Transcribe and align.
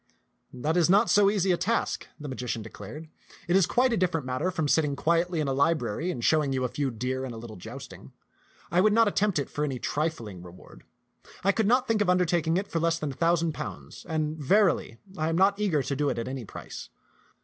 *' 0.33 0.51
That 0.51 0.77
is 0.77 0.89
not 0.89 1.11
so 1.11 1.29
easy 1.29 1.51
a 1.51 1.57
task," 1.57 2.07
the 2.19 2.27
magician 2.27 2.63
declared. 2.63 3.07
It 3.47 3.55
is 3.55 3.67
quite 3.67 3.93
a 3.93 3.97
different 3.97 4.25
matter 4.25 4.49
from 4.49 4.67
sitting 4.67 4.95
quietly 4.95 5.39
in 5.39 5.47
a 5.47 5.53
library 5.53 6.09
and 6.09 6.23
showing 6.25 6.53
you 6.53 6.63
a 6.63 6.67
few 6.69 6.89
deer 6.89 7.23
and 7.23 7.35
a 7.35 7.37
little 7.37 7.55
joust 7.55 7.93
ing. 7.93 8.11
I 8.71 8.81
would 8.81 8.93
not 8.93 9.07
attempt 9.07 9.37
it 9.37 9.47
for 9.47 9.63
any 9.63 9.77
trifling 9.77 10.41
reward. 10.41 10.85
I 11.43 11.51
could 11.51 11.67
not 11.67 11.87
think 11.87 12.01
of 12.01 12.09
undertaking 12.09 12.57
it 12.57 12.65
for 12.67 12.79
less 12.79 12.97
than 12.97 13.11
a 13.11 13.15
thou 13.15 13.35
sand 13.35 13.53
pounds; 13.53 14.03
and 14.09 14.37
verily, 14.37 14.97
I 15.19 15.29
am 15.29 15.37
not 15.37 15.59
eager 15.59 15.83
to 15.83 15.95
do 15.95 16.09
it 16.09 16.17
at 16.17 16.27
any 16.27 16.45
price." 16.45 16.89